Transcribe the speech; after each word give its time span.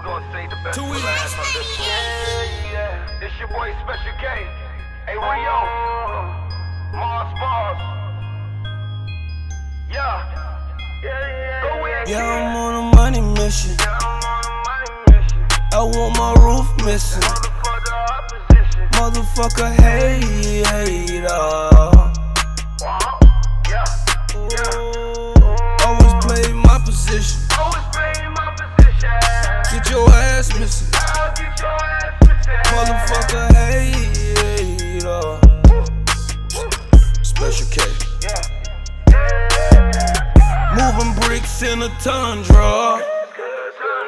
We're 0.00 0.06
gonna 0.06 0.32
save 0.32 0.48
the 0.48 0.56
best 0.64 0.78
Two 0.78 0.84
weeks. 0.90 1.04
last 1.04 1.36
on 1.36 1.44
this 1.52 1.78
one. 1.78 1.86
Yeah, 1.86 2.72
yeah. 2.72 3.20
It's 3.20 3.38
your 3.38 3.48
boy 3.48 3.68
Special 3.84 4.12
K. 4.16 4.24
Hey, 5.04 5.12
Rio. 5.12 5.56
Mars 6.96 7.28
Bars. 7.38 7.76
Yeah. 9.90 10.24
Yeah, 11.04 11.12
yeah. 11.12 11.68
Go 11.68 11.84
in. 11.84 12.08
Yeah, 12.08 12.24
I'm 12.24 12.56
on 12.56 12.74
a 12.80 12.96
money 12.96 13.20
mission. 13.20 13.76
Yeah, 13.78 13.98
I'm 14.00 14.24
on 14.24 14.40
a 14.40 14.56
money 14.64 15.20
mission. 15.20 15.44
I 15.70 15.82
want 15.84 16.16
my 16.16 16.32
roof 16.40 16.68
missing. 16.86 17.20
Motherfucker, 17.20 17.84
the 17.84 17.94
opposition. 18.16 18.88
Motherfucker, 18.96 19.70
missing. 30.60 30.92
Motherfucker, 32.72 33.46
hey, 33.56 33.92
hater. 34.36 35.40
Special 37.22 37.66
K. 37.72 37.76
Moving 40.76 41.12
bricks 41.22 41.62
in 41.62 41.82
a 41.82 41.88
tundra. 42.04 43.00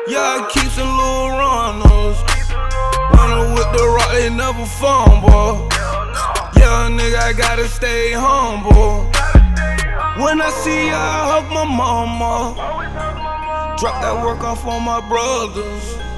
Yeah, 0.06 0.36
I 0.36 0.50
keep 0.52 0.70
some 0.72 0.92
little 1.00 1.30
runners. 1.40 2.18
Running 3.16 3.54
with 3.54 3.70
the 3.72 3.84
rock, 3.96 4.12
they 4.12 4.28
never 4.28 4.66
fumble. 4.66 5.68
Yeah, 6.60 6.90
nigga, 6.92 7.18
I 7.18 7.32
gotta 7.32 7.66
stay 7.66 8.12
humble. 8.12 9.10
When 10.22 10.42
I 10.42 10.50
see 10.50 10.88
ya, 10.88 10.98
I 10.98 11.20
hug 11.32 11.46
my 11.50 11.64
mama. 11.64 12.54
Drop 13.78 14.02
that 14.02 14.22
work 14.22 14.44
off 14.44 14.66
on 14.66 14.82
my 14.84 15.00
brothers. 15.08 16.11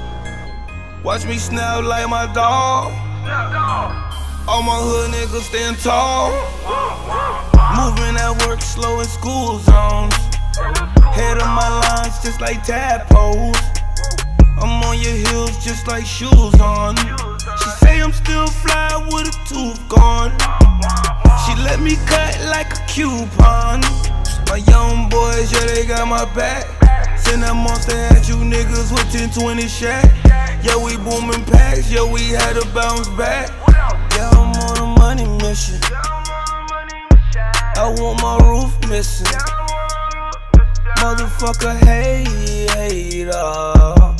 Watch 1.05 1.27
me 1.27 1.37
snap 1.37 1.83
like 1.83 2.09
my 2.09 2.25
dog. 2.33 2.91
All 4.47 4.63
my 4.63 4.73
hood 4.73 5.13
niggas 5.13 5.45
stand 5.45 5.77
tall. 5.77 6.33
Moving 7.77 8.17
that 8.17 8.33
work 8.47 8.59
slow 8.59 8.99
in 8.99 9.05
school 9.05 9.59
zones. 9.59 10.17
Head 11.13 11.37
of 11.37 11.45
my 11.45 11.69
lines 11.85 12.17
just 12.25 12.41
like 12.41 12.63
tadpoles. 12.63 13.53
I'm 14.57 14.81
on 14.81 14.97
your 14.97 15.13
heels 15.13 15.63
just 15.63 15.85
like 15.85 16.07
shoes 16.07 16.57
on. 16.57 16.97
She 16.97 17.69
say 17.85 18.01
I'm 18.01 18.11
still 18.11 18.47
fly 18.47 18.97
with 19.13 19.29
a 19.29 19.35
tooth 19.45 19.77
gone. 19.87 20.33
She 21.45 21.53
let 21.61 21.79
me 21.85 22.01
cut 22.09 22.33
like 22.49 22.73
a 22.73 22.81
coupon. 22.89 23.85
My 24.49 24.57
young 24.73 25.07
boys, 25.09 25.53
yeah, 25.53 25.69
they 25.69 25.85
got 25.85 26.07
my 26.07 26.25
back. 26.33 26.65
Send 27.15 27.43
that 27.43 27.53
monster 27.53 27.93
at 27.93 28.27
you 28.27 28.41
niggas 28.41 28.89
with 28.89 29.05
1020 29.13 29.67
shack. 29.67 30.34
Yeah, 30.65 30.83
we 30.83 30.97
booming 30.97 31.45
packs, 31.45 31.91
yeah, 31.91 32.03
we 32.03 32.21
had 32.29 32.53
to 32.53 32.65
bounce 32.73 33.07
back. 33.09 33.51
Yeah, 34.17 34.31
I'm 34.31 34.51
on 34.65 34.77
a 34.79 34.99
money 34.99 35.25
mission. 35.43 35.79
Down 35.81 36.01
on 36.03 36.49
a 36.49 36.73
money 36.73 36.99
mission. 37.11 37.43
I 37.77 37.93
want 37.99 38.19
my 38.19 38.37
roof 38.49 38.73
missing. 38.89 39.27
Motherfucker, 40.97 41.77
hey, 41.85 42.23
hater. 42.73 43.31
Uh. 43.35 44.17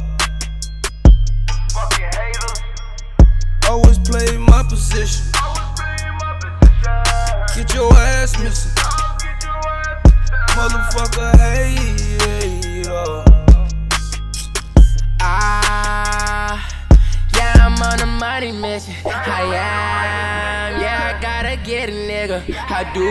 Always 3.67 3.97
play 3.97 4.37
my 4.37 4.61
position. 4.69 5.25
Always 5.41 5.71
play 5.73 5.97
my 6.21 6.37
position. 6.39 7.55
Get 7.55 7.73
your 7.73 7.91
ass 7.91 8.37
missing. 8.37 8.71
I'll 8.77 9.17
get 9.17 9.43
your 9.43 9.57
ass 9.65 10.03
missing. 10.05 10.45
Motherfucker, 10.53 11.31
hey, 11.39 11.84
get 21.86 21.94
a 21.94 21.97
nigga. 22.08 22.55
I 22.70 22.92
do, 22.93 23.04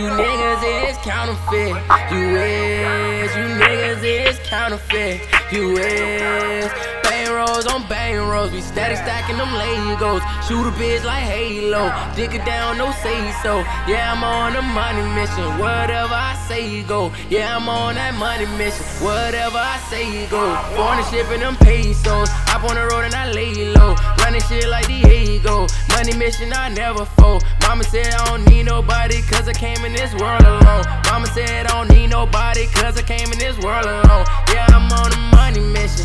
you 0.00 0.08
niggas 0.10 0.90
is 0.90 0.96
counterfeit. 0.98 1.76
You 2.12 2.36
is, 2.36 3.36
you 3.36 3.42
niggas 3.60 4.02
is 4.04 4.38
counterfeit. 4.48 5.20
You 5.52 5.76
is. 5.76 7.03
Bang 7.24 7.32
rolls 7.34 7.66
on 7.66 7.88
bang 7.88 8.18
rolls, 8.18 8.52
we 8.52 8.60
steady 8.60 8.96
stacking 8.96 9.38
them 9.38 9.48
Legos. 9.48 10.20
Shoot 10.46 10.68
a 10.68 10.72
bitch 10.72 11.04
like 11.04 11.22
Halo, 11.22 11.90
dick 12.14 12.34
it 12.34 12.44
down, 12.44 12.76
no 12.76 12.92
say 13.02 13.32
so. 13.42 13.60
Yeah, 13.88 14.12
I'm 14.12 14.22
on 14.22 14.54
a 14.56 14.60
money 14.60 15.02
mission, 15.14 15.58
whatever 15.58 16.12
I 16.12 16.34
say 16.46 16.82
go. 16.82 17.12
Yeah, 17.30 17.56
I'm 17.56 17.66
on 17.68 17.94
that 17.94 18.14
money 18.14 18.44
mission, 18.58 18.84
whatever 19.02 19.56
I 19.56 19.78
say 19.88 20.26
go. 20.28 20.54
Foreign 20.76 21.02
shipping 21.08 21.40
them 21.40 21.56
pesos, 21.56 22.28
hop 22.44 22.68
on 22.68 22.76
the 22.76 22.86
road 22.92 23.04
and 23.04 23.14
I 23.14 23.32
lay 23.32 23.72
low. 23.72 23.94
Running 24.18 24.42
shit 24.42 24.68
like 24.68 24.86
Diego, 24.86 25.66
money 25.96 26.14
mission 26.16 26.52
I 26.52 26.68
never 26.68 27.06
fold. 27.06 27.42
Mama 27.62 27.84
said 27.84 28.12
I 28.12 28.24
don't 28.26 28.44
need 28.50 28.64
nobody 28.64 29.22
cause 29.22 29.48
I 29.48 29.54
came 29.54 29.82
in 29.84 29.94
this 29.94 30.12
world 30.14 30.42
alone. 30.42 30.84
Mama 31.08 31.26
said 31.28 31.66
I 31.66 31.72
don't 31.72 31.88
need 31.88 32.08
nobody 32.08 32.66
cause 32.66 32.98
I 32.98 33.02
came 33.02 33.32
in 33.32 33.38
this 33.38 33.56
world 33.64 33.86
alone. 33.86 34.26
Yeah, 34.52 34.66
I'm 34.68 34.92
on 34.92 35.12
a 35.12 35.20
money 35.34 35.60
mission, 35.72 36.03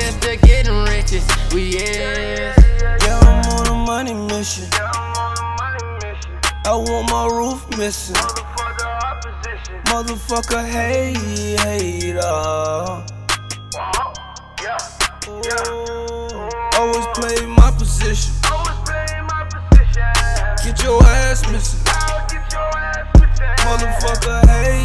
just 0.00 0.20
to 0.22 0.36
getting 0.36 0.84
riches, 0.84 1.24
we 1.54 1.62
yes. 1.72 2.56
Yeah, 3.02 3.18
I'm 3.20 3.44
on 3.52 3.66
a 3.66 3.74
money 3.86 4.14
mission. 4.14 4.68
I'm 4.72 5.16
on 5.16 5.38
a 5.38 5.40
money 5.56 5.84
mission. 6.04 6.32
I 6.66 6.76
want 6.76 7.10
my 7.10 7.26
roof 7.26 7.66
missing. 7.78 8.14
For 8.16 8.74
the 8.78 8.86
opposition. 8.86 9.80
Motherfucker, 9.84 10.64
hey, 10.68 11.14
hater. 11.64 12.18
Wow. 12.18 13.04
Uh. 13.74 13.78
Uh-huh. 13.78 14.12
Yeah. 14.64 14.78
Always 16.78 17.06
play 17.14 17.46
my 17.46 17.70
position. 17.78 18.34
Always 18.52 18.76
play 18.84 19.06
my 19.22 19.44
position. 19.48 20.12
Get 20.64 20.82
your 20.84 21.02
ass 21.02 21.42
missing. 21.50 21.80
I'll 21.86 22.26
get 22.28 22.52
your 22.52 22.76
ass 22.76 23.06
missing. 23.14 23.56
Motherfucker, 23.64 24.40
hey, 24.46 24.84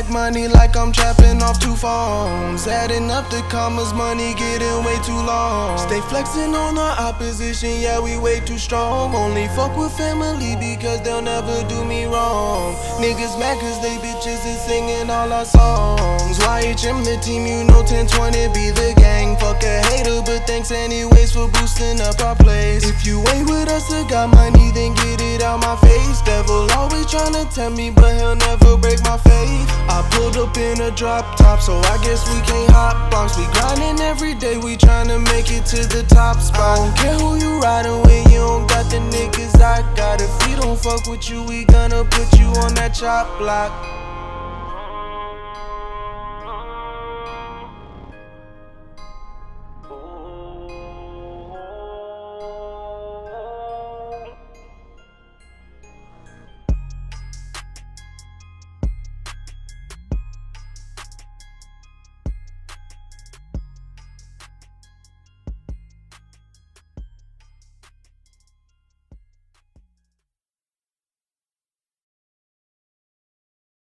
stack 0.00 0.12
money 0.12 0.48
like 0.48 0.76
I'm 0.76 0.92
trapping 0.92 1.42
off 1.42 1.58
two 1.58 1.74
phones. 1.74 2.66
Adding 2.66 3.10
up 3.10 3.28
the 3.30 3.42
commas, 3.50 3.92
money 3.92 4.34
getting 4.34 4.84
way 4.84 4.96
too 5.04 5.12
long. 5.12 5.78
Stay 5.78 6.00
flexing 6.08 6.54
on 6.54 6.74
the 6.76 6.90
opposition, 7.00 7.80
yeah, 7.80 8.00
we 8.00 8.18
way 8.18 8.40
too 8.40 8.58
strong. 8.58 9.14
Only 9.14 9.48
fuck 9.48 9.76
with 9.76 9.92
family 9.92 10.56
because 10.56 11.02
they'll 11.02 11.22
never 11.22 11.68
do 11.68 11.84
me 11.84 12.04
wrong. 12.04 12.74
Niggas 13.00 13.38
mad 13.38 13.58
cause 13.60 13.80
they 13.82 13.96
bitches 13.98 14.40
is 14.46 14.60
singing 14.62 15.10
all 15.10 15.32
our 15.32 15.44
songs. 15.44 16.38
YHM 16.38 17.04
the 17.04 17.18
team, 17.22 17.46
you 17.46 17.64
know 17.64 17.82
1020 17.82 18.48
be 18.54 18.70
the 18.70 18.94
gang. 18.96 19.36
Fuck 19.36 19.62
a 19.62 19.82
hater, 19.88 20.22
but 20.24 20.46
thanks 20.46 20.70
anyways 20.70 21.32
for 21.32 21.48
boosting 21.48 22.00
up 22.00 22.20
our 22.20 22.36
place. 22.36 22.88
If 22.88 23.06
you 23.06 23.20
ain't 23.28 23.48
with 23.48 23.68
us 23.68 23.92
or 23.92 24.04
got 24.08 24.30
money, 24.30 24.70
then 24.72 24.94
get 24.94 25.20
it 25.20 25.42
out 25.42 25.60
my 25.60 25.76
face. 25.76 26.22
Devil 26.22 26.69
always 26.90 27.06
tryna 27.06 27.52
tempt 27.54 27.78
me, 27.78 27.90
but 27.90 28.14
he'll 28.16 28.34
never 28.34 28.76
break 28.76 29.02
my 29.02 29.16
faith. 29.18 29.66
I 29.88 30.06
pulled 30.12 30.36
up 30.36 30.56
in 30.56 30.80
a 30.80 30.90
drop 30.90 31.36
top, 31.36 31.60
so 31.60 31.76
I 31.78 31.98
guess 32.02 32.26
we 32.32 32.40
can't 32.42 32.70
hot 32.70 33.10
box. 33.10 33.38
We 33.38 33.44
grindin' 33.54 34.00
every 34.00 34.34
day, 34.34 34.56
we 34.56 34.76
tryna 34.76 35.22
make 35.32 35.50
it 35.50 35.64
to 35.66 35.86
the 35.86 36.02
top 36.08 36.40
spot. 36.40 36.78
I 36.78 36.84
don't 36.84 36.96
care 36.96 37.14
who 37.14 37.36
you 37.38 37.60
riding 37.60 38.02
with, 38.02 38.32
you 38.32 38.38
don't 38.38 38.66
got 38.68 38.90
the 38.90 38.98
niggas 39.14 39.60
I 39.60 39.82
got. 39.94 40.20
If 40.20 40.32
we 40.46 40.56
don't 40.56 40.78
fuck 40.78 41.06
with 41.06 41.30
you, 41.30 41.42
we 41.44 41.64
gonna 41.64 42.04
put 42.04 42.38
you 42.38 42.46
on 42.62 42.74
that 42.74 42.94
chop 42.94 43.38
block. 43.38 43.70